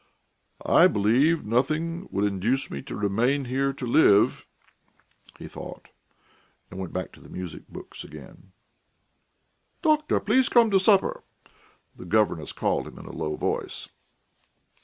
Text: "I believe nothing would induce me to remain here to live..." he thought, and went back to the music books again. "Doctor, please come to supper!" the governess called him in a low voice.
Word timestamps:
"I 0.65 0.87
believe 0.87 1.45
nothing 1.45 2.07
would 2.09 2.25
induce 2.25 2.71
me 2.71 2.81
to 2.81 2.95
remain 2.95 3.45
here 3.45 3.71
to 3.73 3.85
live..." 3.85 4.47
he 5.37 5.47
thought, 5.47 5.89
and 6.71 6.79
went 6.79 6.91
back 6.91 7.11
to 7.11 7.21
the 7.21 7.29
music 7.29 7.67
books 7.67 8.03
again. 8.03 8.51
"Doctor, 9.83 10.19
please 10.19 10.49
come 10.49 10.71
to 10.71 10.79
supper!" 10.79 11.23
the 11.95 12.05
governess 12.05 12.51
called 12.51 12.87
him 12.87 12.97
in 12.97 13.05
a 13.05 13.13
low 13.13 13.35
voice. 13.35 13.89